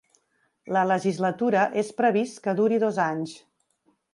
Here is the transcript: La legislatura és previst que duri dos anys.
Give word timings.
La 0.77 0.81
legislatura 0.91 1.65
és 1.83 1.91
previst 2.01 2.43
que 2.47 2.59
duri 2.61 2.81
dos 2.85 2.99
anys. 3.05 3.37